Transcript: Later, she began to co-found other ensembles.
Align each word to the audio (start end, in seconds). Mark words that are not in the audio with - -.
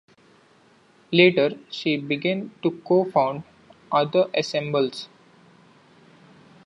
Later, 1.11 1.59
she 1.69 1.95
began 1.97 2.49
to 2.63 2.71
co-found 2.83 3.43
other 3.91 4.31
ensembles. 4.35 5.07